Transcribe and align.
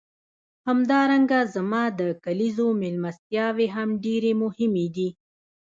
همدارنګه 0.67 1.39
زما 1.55 1.83
د 1.99 2.01
کلیزو 2.23 2.67
میلمستیاوې 2.81 3.67
هم 3.75 3.89
ډېرې 4.03 4.31
مهمې 4.43 4.87
دي. 4.95 5.09